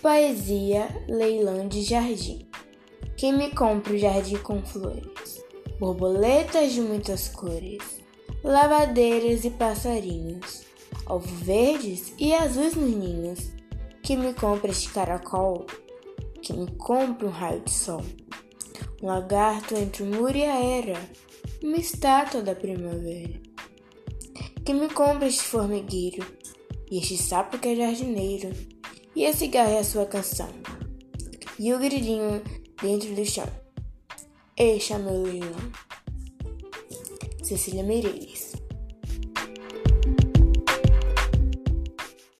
Poesia 0.00 1.04
Leilão 1.08 1.66
de 1.66 1.82
Jardim. 1.82 2.46
Quem 3.16 3.32
me 3.32 3.50
compra 3.50 3.92
o 3.92 3.98
jardim 3.98 4.36
com 4.36 4.62
flores? 4.62 5.44
Borboletas 5.80 6.72
de 6.72 6.80
muitas 6.80 7.26
cores, 7.26 7.82
lavadeiras 8.44 9.44
e 9.44 9.50
passarinhos, 9.50 10.62
alvo 11.04 11.34
verdes 11.44 12.14
e 12.16 12.32
azuis 12.32 12.76
nos 12.76 12.94
ninhos. 12.94 13.50
Que 14.00 14.14
me 14.14 14.32
compra 14.34 14.70
este 14.70 14.88
caracol? 14.90 15.66
Que 16.42 16.52
me 16.52 16.70
compra 16.76 17.26
um 17.26 17.30
raio 17.30 17.60
de 17.62 17.72
sol? 17.72 18.04
Um 19.02 19.06
lagarto 19.08 19.74
entre 19.74 20.04
o 20.04 20.06
muro 20.06 20.36
e 20.36 20.44
a 20.44 20.60
era, 20.60 21.00
uma 21.60 21.76
estátua 21.76 22.40
da 22.40 22.54
primavera. 22.54 23.40
Que 24.64 24.72
me 24.72 24.88
compra 24.88 25.26
este 25.26 25.42
formigueiro 25.42 26.24
e 26.88 26.98
este 27.00 27.16
sapo 27.16 27.58
que 27.58 27.70
é 27.70 27.74
jardineiro 27.74 28.77
e 29.18 29.26
a 29.26 29.32
cigarra 29.32 29.70
é 29.70 29.78
a 29.80 29.84
sua 29.84 30.06
canção. 30.06 30.48
E 31.58 31.74
o 31.74 31.78
grilinho 31.80 32.40
dentro 32.80 33.12
do 33.16 33.24
chão. 33.26 33.48
Eixa, 34.56 34.96
meu 34.96 35.22
leilão. 35.24 35.72
Cecília 37.42 37.82
Meirelles. 37.82 38.52